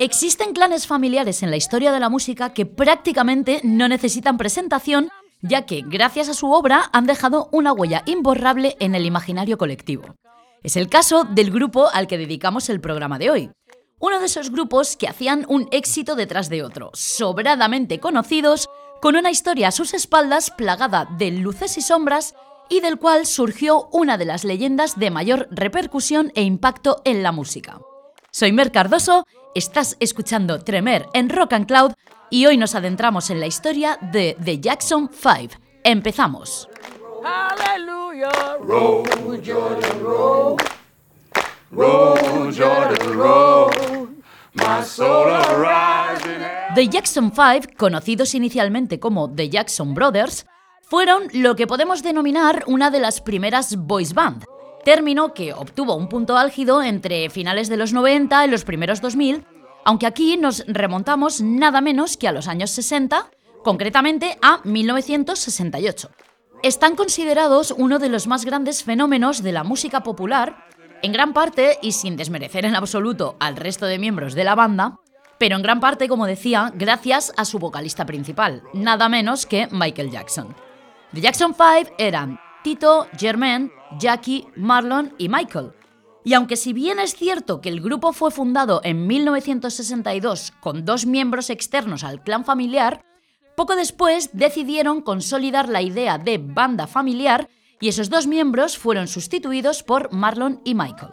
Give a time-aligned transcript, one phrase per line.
[0.00, 5.10] Existen clanes familiares en la historia de la música que prácticamente no necesitan presentación,
[5.42, 10.16] ya que gracias a su obra han dejado una huella imborrable en el imaginario colectivo.
[10.64, 13.50] Es el caso del grupo al que dedicamos el programa de hoy.
[14.00, 18.68] Uno de esos grupos que hacían un éxito detrás de otro, sobradamente conocidos,
[19.00, 22.34] con una historia a sus espaldas plagada de luces y sombras
[22.68, 27.32] y del cual surgió una de las leyendas de mayor repercusión e impacto en la
[27.32, 27.80] música.
[28.30, 31.92] Soy Mer Cardoso, estás escuchando Tremer en Rock and Cloud
[32.30, 35.54] y hoy nos adentramos en la historia de The Jackson 5.
[35.84, 36.68] Empezamos.
[37.22, 38.58] Hallelujah.
[38.60, 39.04] Roll,
[39.44, 40.56] Jordan, roll.
[41.70, 44.14] Roll, Jordan, roll.
[44.54, 50.46] My soul arise in The Jackson 5, conocidos inicialmente como The Jackson Brothers,
[50.86, 54.44] fueron lo que podemos denominar una de las primeras boys band,
[54.84, 59.44] término que obtuvo un punto álgido entre finales de los 90 y los primeros 2000,
[59.84, 63.30] aunque aquí nos remontamos nada menos que a los años 60,
[63.62, 66.10] concretamente a 1968.
[66.62, 70.66] Están considerados uno de los más grandes fenómenos de la música popular,
[71.02, 74.98] en gran parte, y sin desmerecer en absoluto al resto de miembros de la banda,
[75.38, 80.10] pero en gran parte, como decía, gracias a su vocalista principal, nada menos que Michael
[80.10, 80.54] Jackson.
[81.14, 83.70] The Jackson 5 eran Tito, Jermaine,
[84.00, 85.72] Jackie, Marlon y Michael.
[86.24, 91.06] Y aunque si bien es cierto que el grupo fue fundado en 1962 con dos
[91.06, 93.00] miembros externos al clan familiar,
[93.54, 97.48] poco después decidieron consolidar la idea de banda familiar
[97.80, 101.12] y esos dos miembros fueron sustituidos por Marlon y Michael.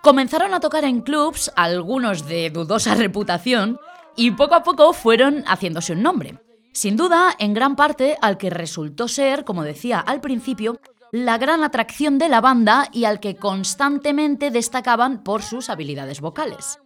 [0.00, 3.78] Comenzaron a tocar en clubs, algunos de dudosa reputación,
[4.16, 6.43] y poco a poco fueron haciéndose un nombre.
[6.74, 10.80] Sin duda, en gran parte al que resultó ser, como decía al principio,
[11.12, 16.80] la gran atracción de la banda y al que constantemente destacaban por sus habilidades vocales.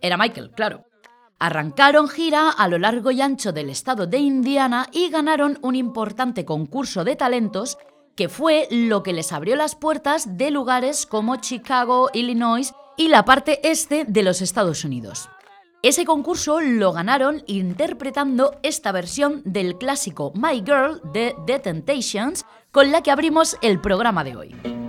[0.00, 0.86] Era Michael, claro.
[1.38, 6.46] Arrancaron gira a lo largo y ancho del estado de Indiana y ganaron un importante
[6.46, 7.76] concurso de talentos
[8.16, 13.26] que fue lo que les abrió las puertas de lugares como Chicago, Illinois y la
[13.26, 15.28] parte este de los Estados Unidos.
[15.84, 22.90] Ese concurso lo ganaron interpretando esta versión del clásico My Girl de The Temptations, con
[22.90, 24.83] la que abrimos el programa de hoy.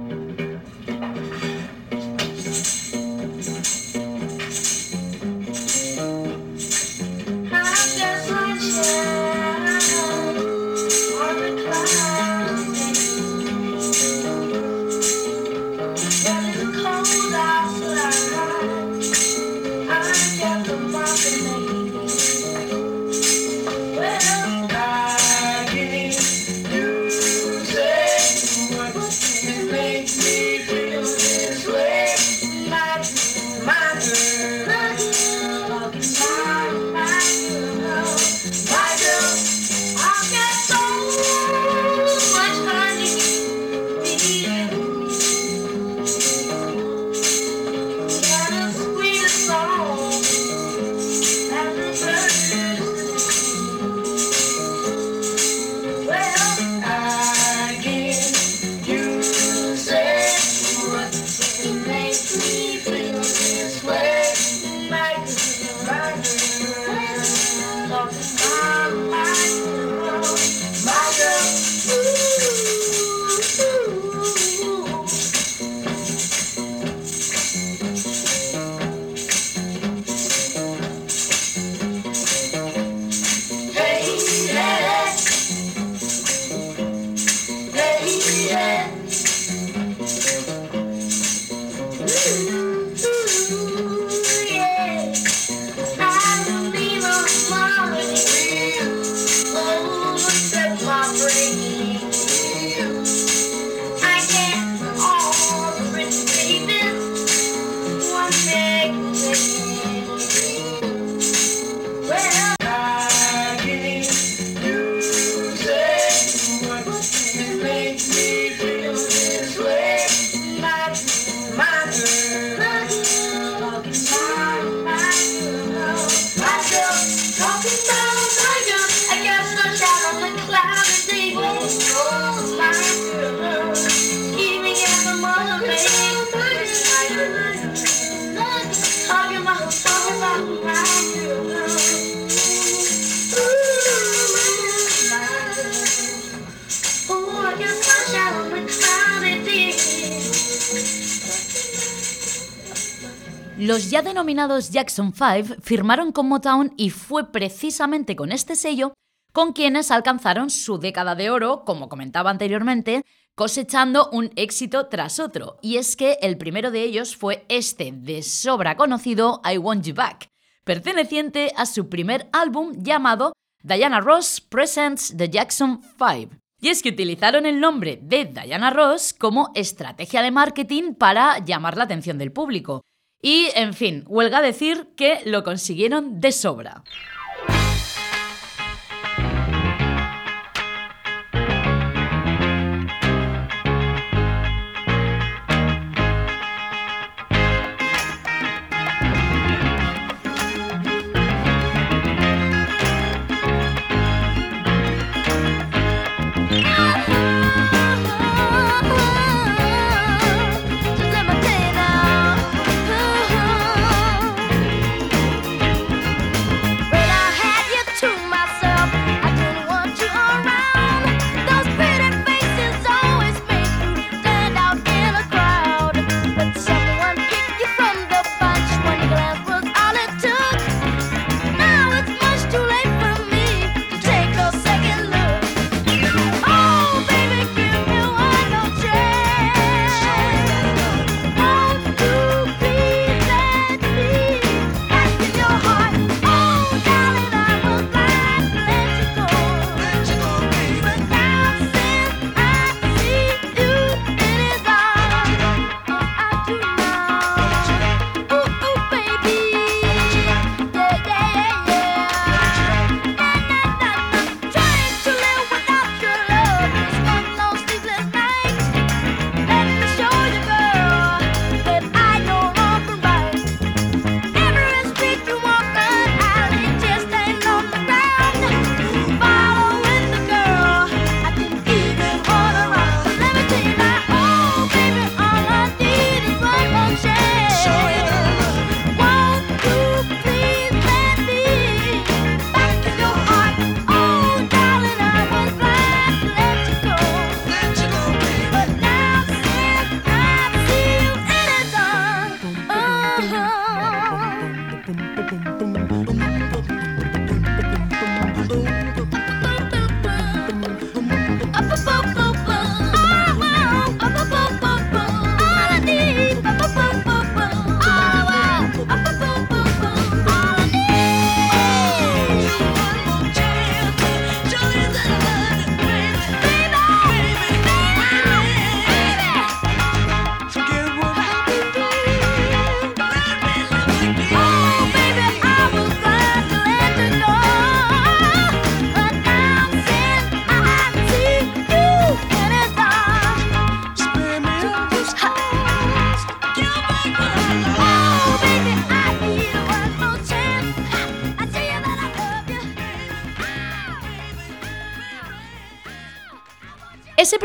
[154.48, 158.94] Jackson 5 firmaron con Motown y fue precisamente con este sello
[159.34, 163.04] con quienes alcanzaron su década de oro, como comentaba anteriormente,
[163.36, 165.58] cosechando un éxito tras otro.
[165.62, 169.96] Y es que el primero de ellos fue este de sobra conocido I Want You
[169.96, 170.30] Back,
[170.64, 176.38] perteneciente a su primer álbum llamado Diana Ross Presents the Jackson 5.
[176.62, 181.76] Y es que utilizaron el nombre de Diana Ross como estrategia de marketing para llamar
[181.76, 182.85] la atención del público.
[183.22, 186.84] Y, en fin, huelga decir que lo consiguieron de sobra.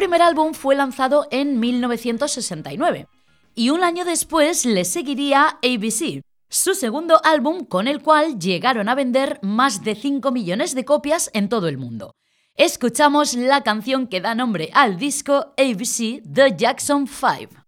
[0.00, 3.06] Primer álbum fue lanzado en 1969
[3.54, 8.94] y un año después le seguiría ABC, su segundo álbum con el cual llegaron a
[8.94, 12.14] vender más de 5 millones de copias en todo el mundo.
[12.56, 17.59] Escuchamos la canción que da nombre al disco ABC The Jackson 5.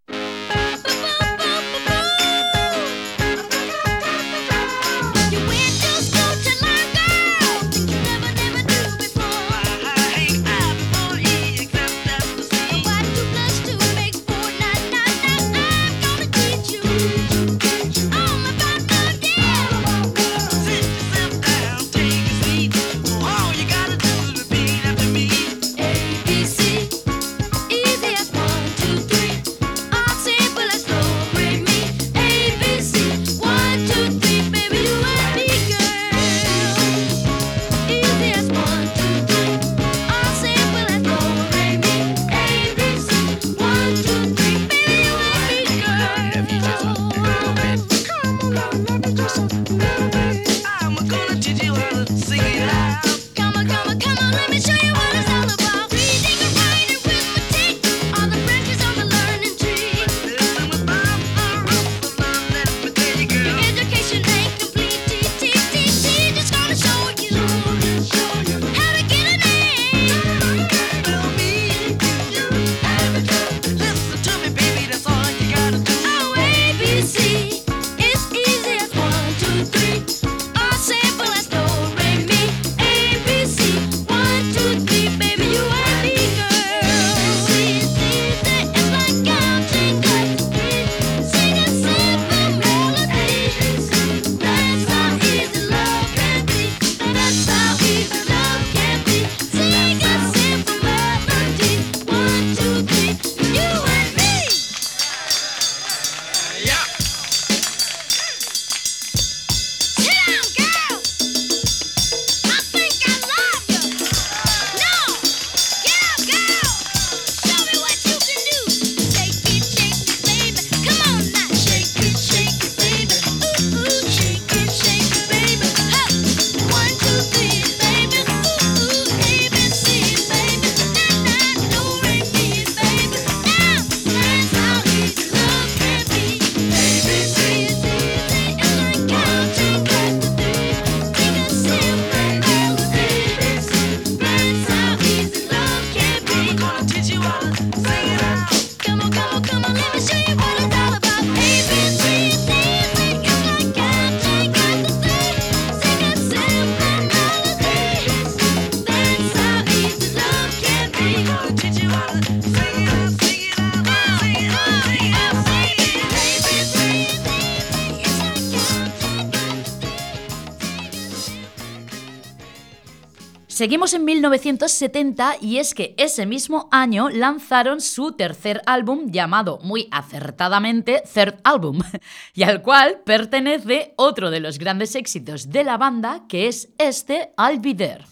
[173.63, 179.87] Seguimos en 1970 y es que ese mismo año lanzaron su tercer álbum llamado muy
[179.93, 181.79] acertadamente Third Album
[182.35, 187.35] y al cual pertenece otro de los grandes éxitos de la banda que es este
[187.39, 188.12] I'll Be There.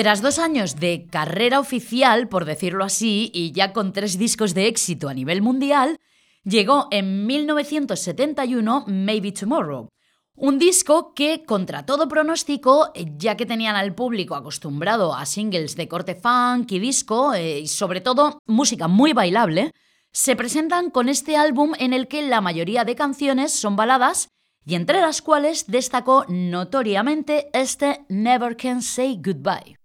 [0.00, 4.66] Tras dos años de carrera oficial, por decirlo así, y ya con tres discos de
[4.66, 6.00] éxito a nivel mundial,
[6.42, 9.90] llegó en 1971 Maybe Tomorrow.
[10.36, 15.86] Un disco que, contra todo pronóstico, ya que tenían al público acostumbrado a singles de
[15.86, 19.74] corte funk y disco, eh, y sobre todo música muy bailable,
[20.12, 24.30] se presentan con este álbum en el que la mayoría de canciones son baladas
[24.64, 29.76] y entre las cuales destacó notoriamente este Never Can Say Goodbye.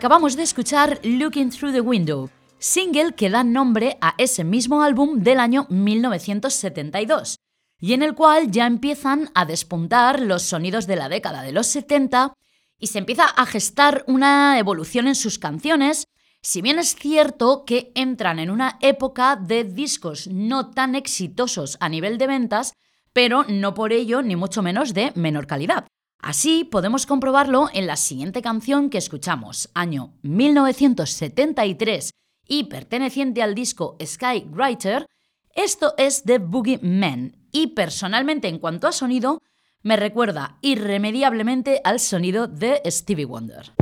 [0.00, 5.20] Acabamos de escuchar Looking Through the Window, single que da nombre a ese mismo álbum
[5.20, 7.36] del año 1972,
[7.78, 11.66] y en el cual ya empiezan a despuntar los sonidos de la década de los
[11.66, 12.32] 70
[12.78, 16.06] y se empieza a gestar una evolución en sus canciones,
[16.40, 21.90] si bien es cierto que entran en una época de discos no tan exitosos a
[21.90, 22.72] nivel de ventas,
[23.12, 25.88] pero no por ello ni mucho menos de menor calidad.
[26.22, 32.12] Así podemos comprobarlo en la siguiente canción que escuchamos, año 1973
[32.46, 35.06] y perteneciente al disco Skywriter,
[35.54, 39.40] esto es The Boogie Man y personalmente en cuanto a sonido
[39.82, 43.72] me recuerda irremediablemente al sonido de Stevie Wonder.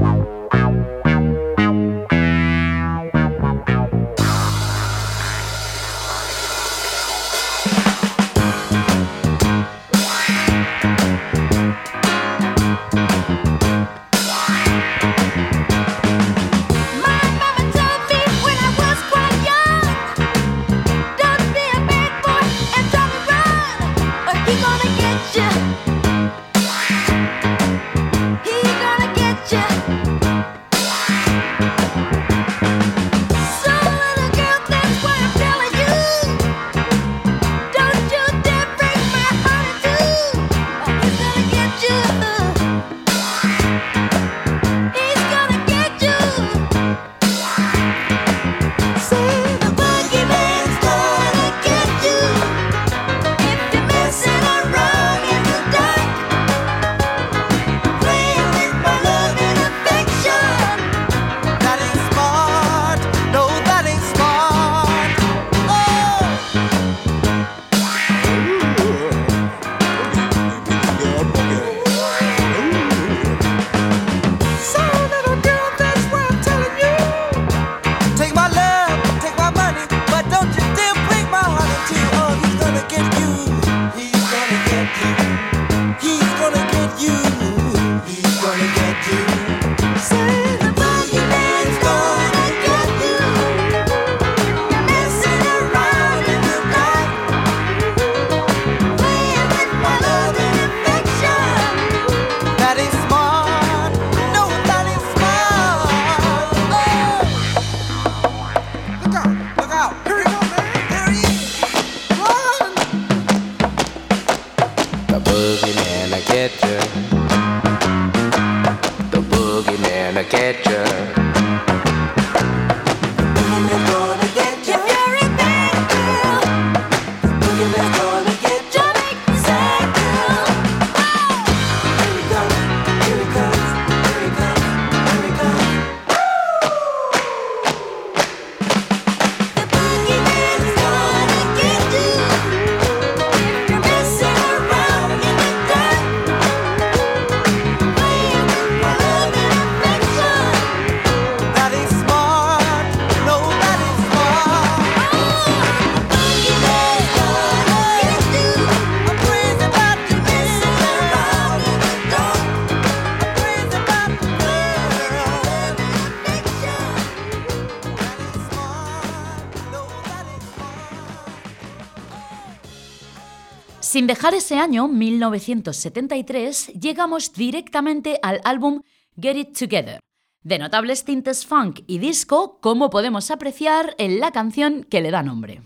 [173.98, 178.82] Sin dejar ese año, 1973, llegamos directamente al álbum
[179.20, 179.98] Get It Together.
[180.44, 185.24] De notables tintes funk y disco, como podemos apreciar en la canción que le da
[185.24, 185.62] nombre.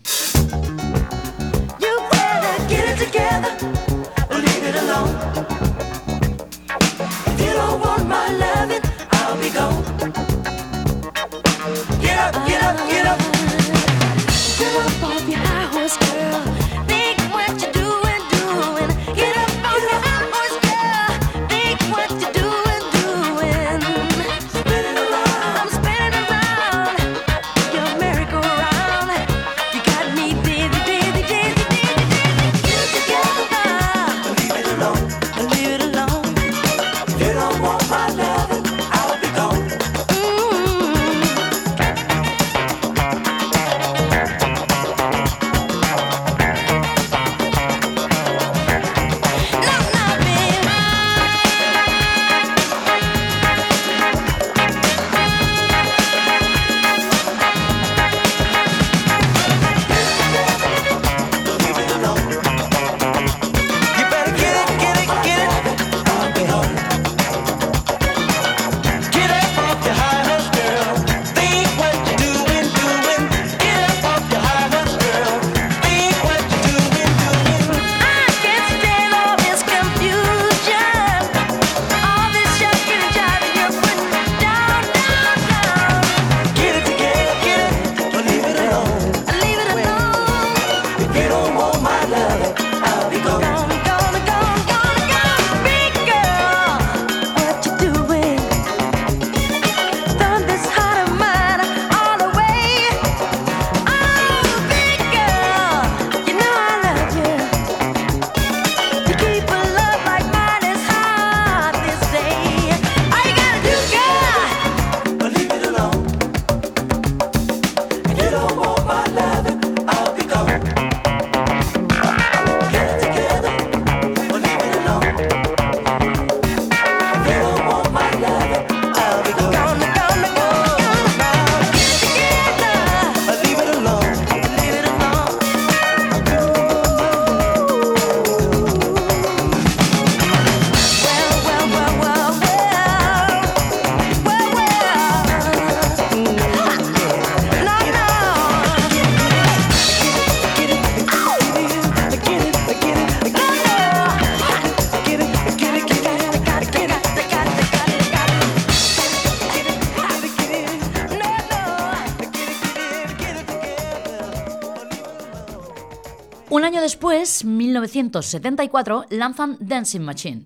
[168.21, 170.45] 1974, lanzan Dancing Machine.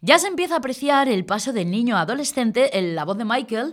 [0.00, 3.72] Ya se empieza a apreciar el paso del niño adolescente en la voz de Michael,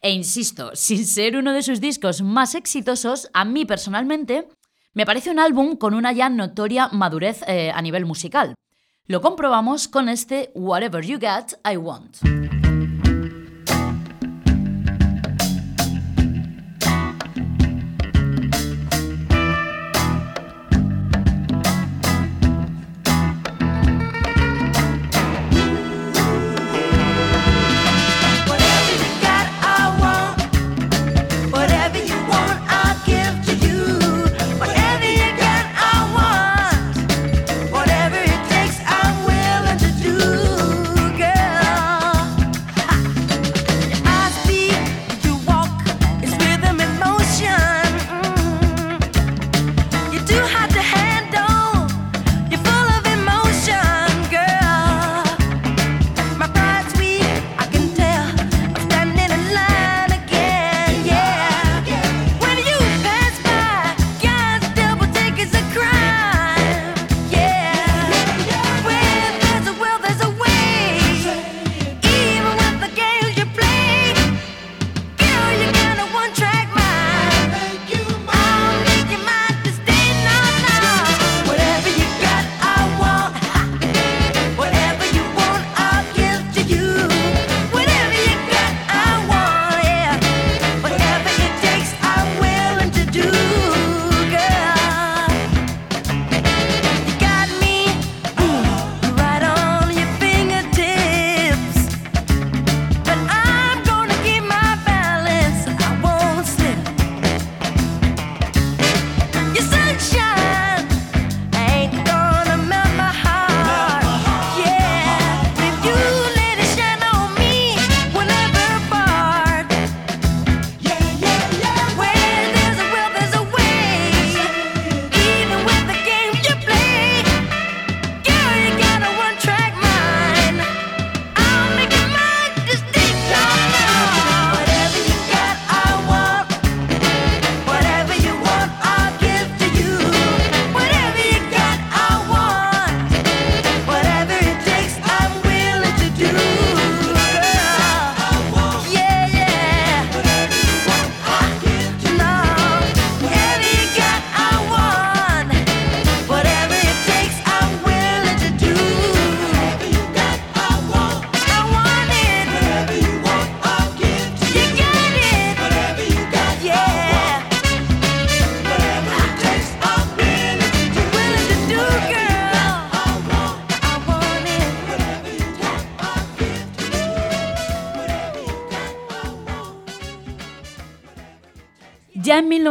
[0.00, 4.48] e insisto, sin ser uno de sus discos más exitosos, a mí personalmente
[4.94, 8.54] me parece un álbum con una ya notoria madurez eh, a nivel musical.
[9.06, 12.55] Lo comprobamos con este Whatever You Got, I Want.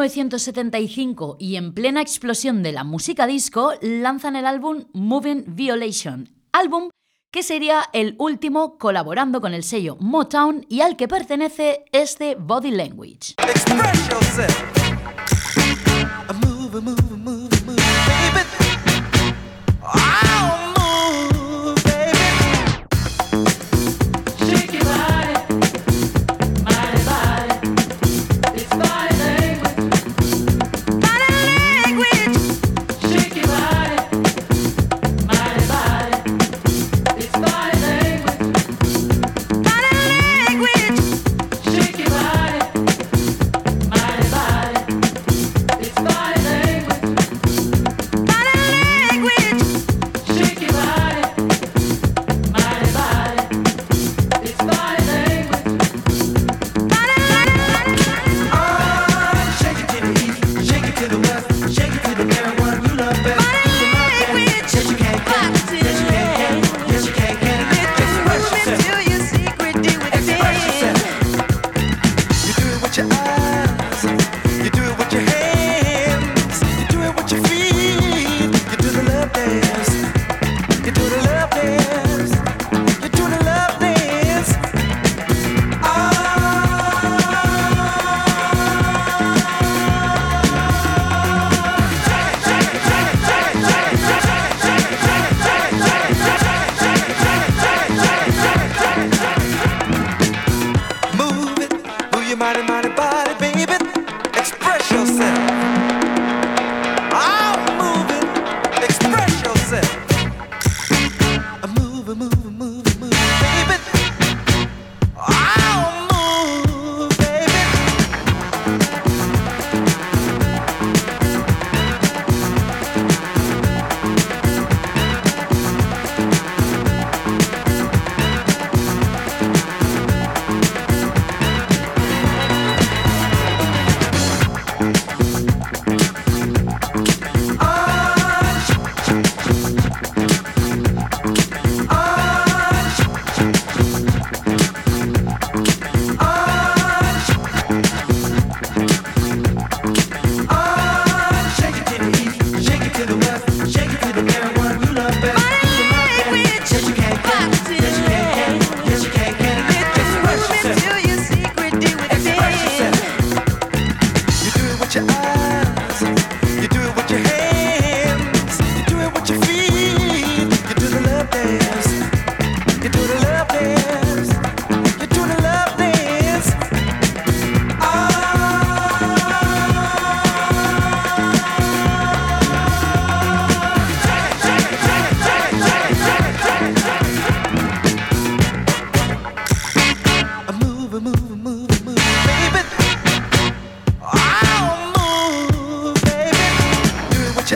[0.05, 6.89] 1975 y en plena explosión de la música disco, lanzan el álbum Moving Violation, álbum
[7.31, 12.71] que sería el último colaborando con el sello Motown y al que pertenece este Body
[12.71, 13.35] Language.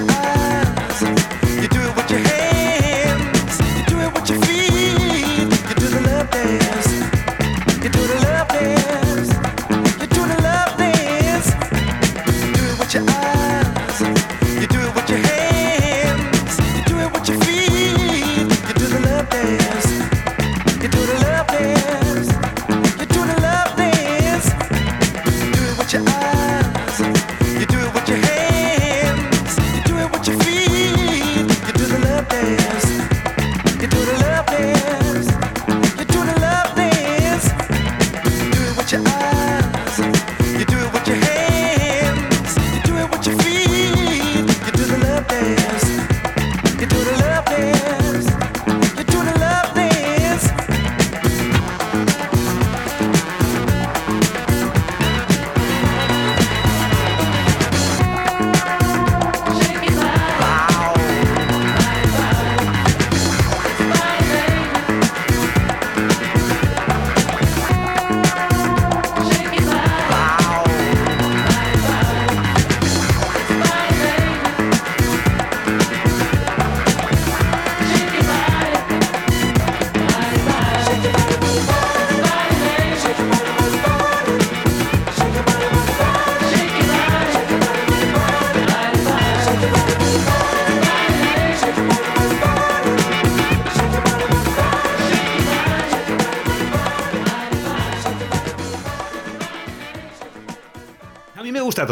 [0.08, 0.49] your eyes.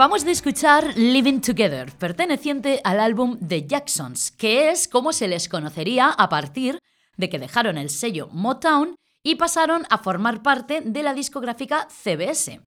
[0.00, 5.46] Acabamos de escuchar Living Together, perteneciente al álbum The Jacksons, que es como se les
[5.46, 6.78] conocería a partir
[7.18, 12.62] de que dejaron el sello Motown y pasaron a formar parte de la discográfica CBS.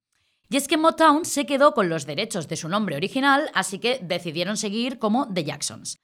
[0.48, 3.98] Y es que Motown se quedó con los derechos de su nombre original, así que
[4.04, 5.98] decidieron seguir como The Jacksons.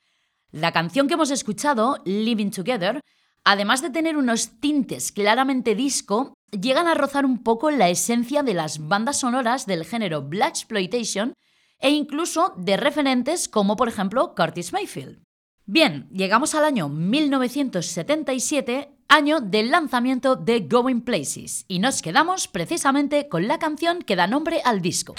[0.50, 3.02] La canción que hemos escuchado, Living Together,
[3.44, 8.54] además de tener unos tintes claramente disco, llegan a rozar un poco la esencia de
[8.54, 11.34] las bandas sonoras del género Black Exploitation
[11.80, 15.24] e incluso de referentes como por ejemplo Curtis Mayfield.
[15.66, 23.28] Bien, llegamos al año 1977, año del lanzamiento de Going Places, y nos quedamos precisamente
[23.28, 25.14] con la canción que da nombre al disco.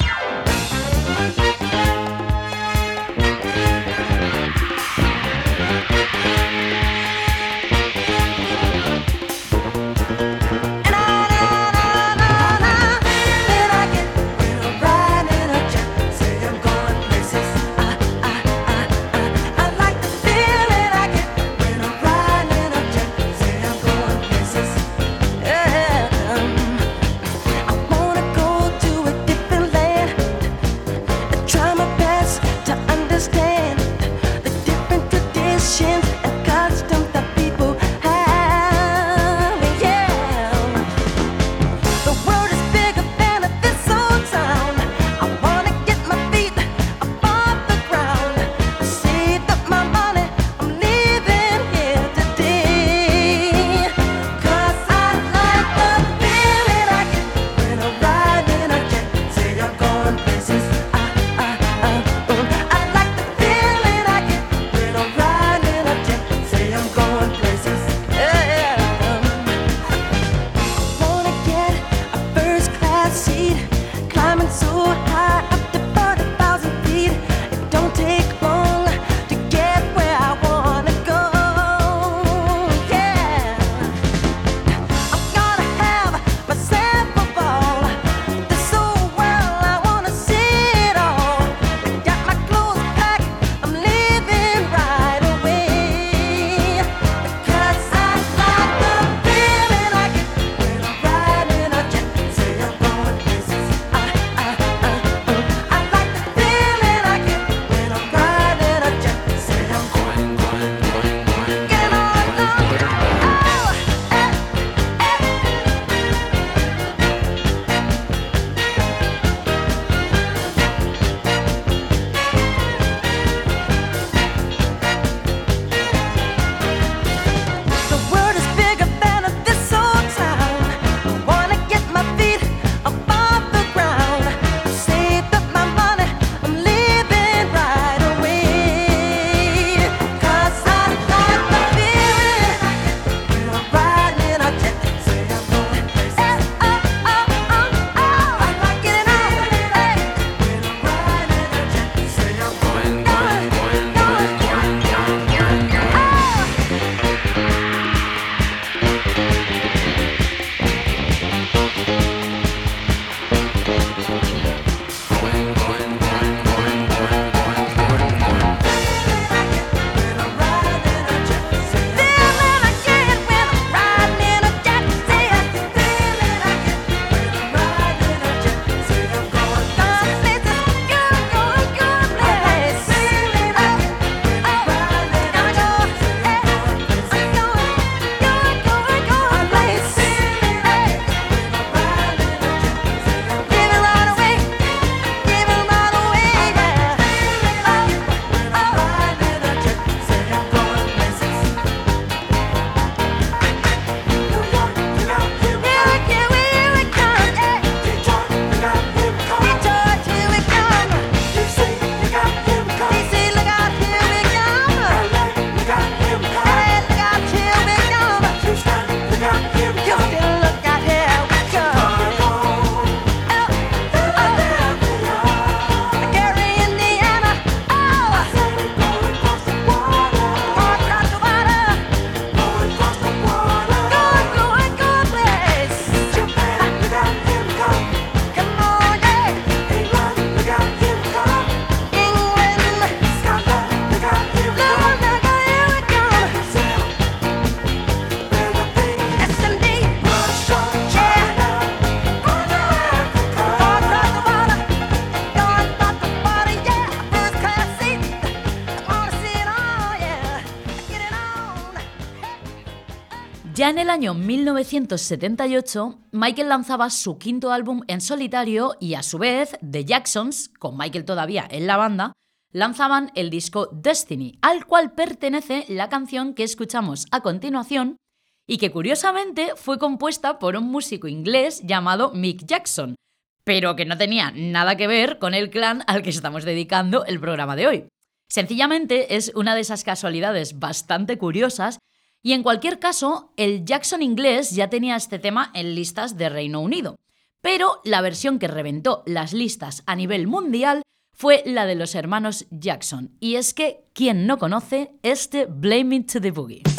[263.71, 269.57] En el año 1978, Michael lanzaba su quinto álbum en solitario y a su vez
[269.63, 272.13] The Jacksons, con Michael todavía en la banda,
[272.51, 277.97] lanzaban el disco Destiny, al cual pertenece la canción que escuchamos a continuación
[278.45, 282.97] y que curiosamente fue compuesta por un músico inglés llamado Mick Jackson,
[283.45, 287.21] pero que no tenía nada que ver con el clan al que estamos dedicando el
[287.21, 287.89] programa de hoy.
[288.29, 291.79] Sencillamente es una de esas casualidades bastante curiosas
[292.23, 296.61] y en cualquier caso, el Jackson inglés ya tenía este tema en listas de Reino
[296.61, 296.99] Unido,
[297.41, 302.47] pero la versión que reventó las listas a nivel mundial fue la de los hermanos
[302.51, 303.17] Jackson.
[303.21, 306.70] Y es que, ¿quién no conoce este Blame It to the Boogie?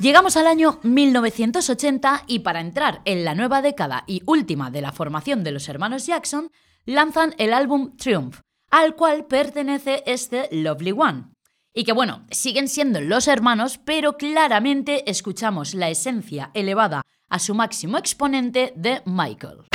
[0.00, 4.92] Llegamos al año 1980 y para entrar en la nueva década y última de la
[4.92, 6.50] formación de los hermanos Jackson,
[6.86, 8.38] lanzan el álbum Triumph,
[8.70, 11.24] al cual pertenece este Lovely One.
[11.74, 17.54] Y que bueno, siguen siendo los hermanos, pero claramente escuchamos la esencia elevada a su
[17.54, 19.66] máximo exponente de Michael.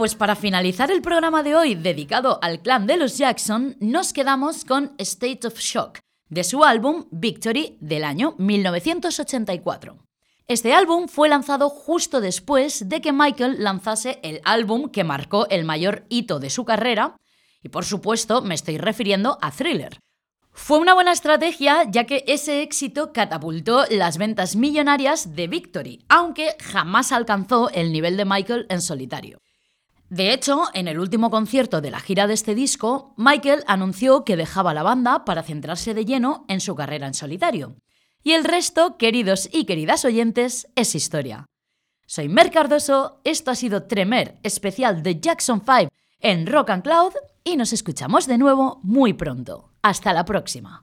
[0.00, 4.64] Pues para finalizar el programa de hoy dedicado al clan de los Jackson, nos quedamos
[4.64, 5.98] con State of Shock,
[6.30, 9.98] de su álbum Victory del año 1984.
[10.46, 15.66] Este álbum fue lanzado justo después de que Michael lanzase el álbum que marcó el
[15.66, 17.18] mayor hito de su carrera,
[17.62, 19.98] y por supuesto me estoy refiriendo a Thriller.
[20.50, 26.56] Fue una buena estrategia ya que ese éxito catapultó las ventas millonarias de Victory, aunque
[26.58, 29.42] jamás alcanzó el nivel de Michael en solitario.
[30.10, 34.36] De hecho, en el último concierto de la gira de este disco, Michael anunció que
[34.36, 37.76] dejaba la banda para centrarse de lleno en su carrera en solitario.
[38.24, 41.46] Y el resto, queridos y queridas oyentes, es historia.
[42.06, 47.12] Soy Mer Cardoso, esto ha sido Tremer, especial de Jackson 5 en Rock and Cloud,
[47.44, 49.70] y nos escuchamos de nuevo muy pronto.
[49.80, 50.82] Hasta la próxima.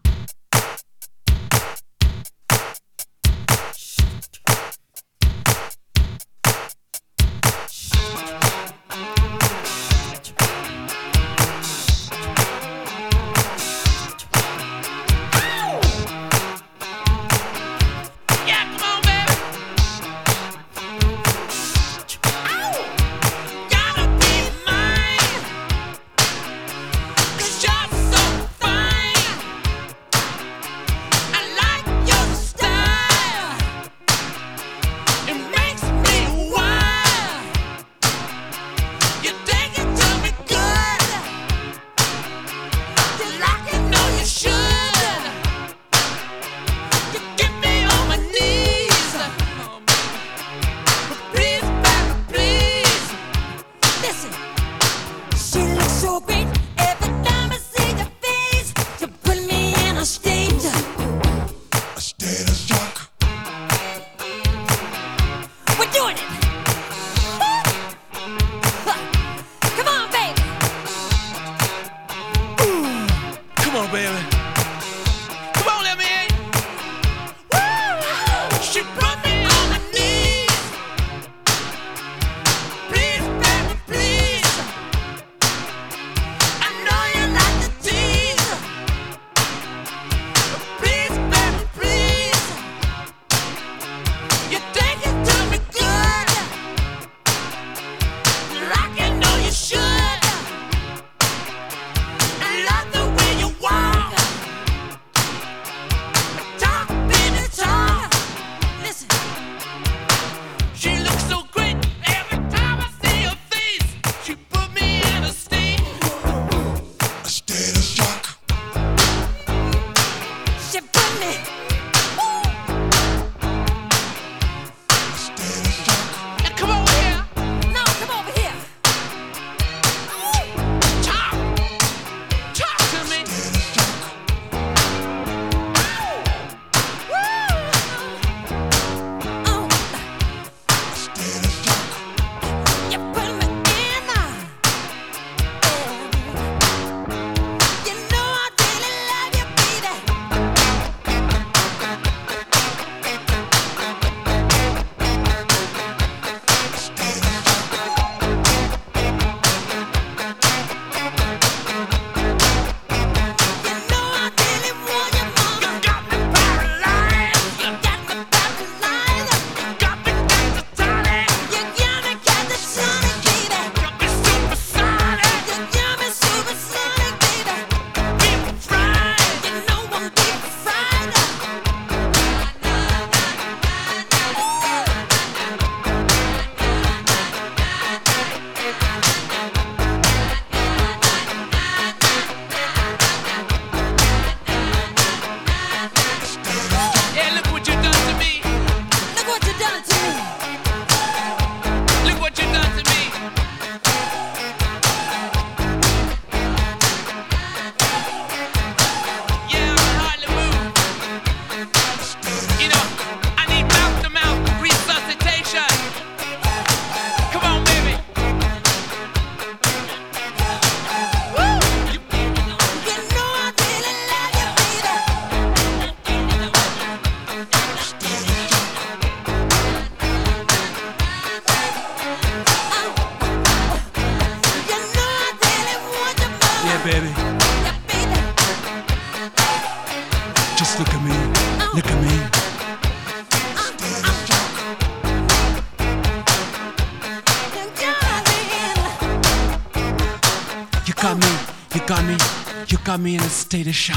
[253.49, 253.96] Got me, you